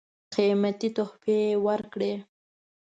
قېمتي 0.33 0.89
تحفې 0.95 1.39
ورکړې. 1.65 2.13